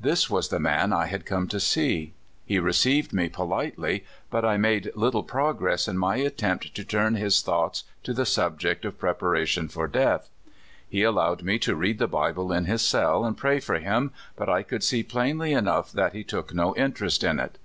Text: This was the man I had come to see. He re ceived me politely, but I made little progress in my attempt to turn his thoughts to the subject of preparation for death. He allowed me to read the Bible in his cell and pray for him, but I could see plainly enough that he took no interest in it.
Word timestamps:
This 0.00 0.28
was 0.28 0.48
the 0.48 0.58
man 0.58 0.92
I 0.92 1.06
had 1.06 1.24
come 1.24 1.46
to 1.46 1.60
see. 1.60 2.12
He 2.44 2.58
re 2.58 2.72
ceived 2.72 3.12
me 3.12 3.28
politely, 3.28 4.04
but 4.28 4.44
I 4.44 4.56
made 4.56 4.90
little 4.96 5.22
progress 5.22 5.86
in 5.86 5.96
my 5.96 6.16
attempt 6.16 6.74
to 6.74 6.84
turn 6.84 7.14
his 7.14 7.40
thoughts 7.40 7.84
to 8.02 8.12
the 8.12 8.26
subject 8.26 8.84
of 8.84 8.98
preparation 8.98 9.68
for 9.68 9.86
death. 9.86 10.28
He 10.88 11.04
allowed 11.04 11.44
me 11.44 11.60
to 11.60 11.76
read 11.76 12.00
the 12.00 12.08
Bible 12.08 12.50
in 12.50 12.64
his 12.64 12.82
cell 12.82 13.24
and 13.24 13.38
pray 13.38 13.60
for 13.60 13.76
him, 13.78 14.10
but 14.34 14.48
I 14.48 14.64
could 14.64 14.82
see 14.82 15.04
plainly 15.04 15.52
enough 15.52 15.92
that 15.92 16.14
he 16.14 16.24
took 16.24 16.52
no 16.52 16.74
interest 16.74 17.22
in 17.22 17.38
it. 17.38 17.56